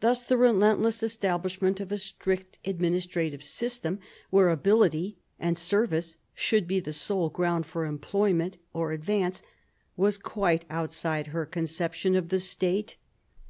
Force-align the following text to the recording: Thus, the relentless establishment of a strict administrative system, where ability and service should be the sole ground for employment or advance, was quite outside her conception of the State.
Thus, 0.00 0.24
the 0.24 0.36
relentless 0.36 1.02
establishment 1.02 1.80
of 1.80 1.90
a 1.90 1.96
strict 1.96 2.58
administrative 2.66 3.42
system, 3.42 3.98
where 4.28 4.50
ability 4.50 5.16
and 5.40 5.56
service 5.56 6.16
should 6.34 6.66
be 6.68 6.80
the 6.80 6.92
sole 6.92 7.30
ground 7.30 7.64
for 7.64 7.86
employment 7.86 8.58
or 8.74 8.92
advance, 8.92 9.40
was 9.96 10.18
quite 10.18 10.66
outside 10.68 11.28
her 11.28 11.46
conception 11.46 12.14
of 12.14 12.28
the 12.28 12.40
State. 12.40 12.96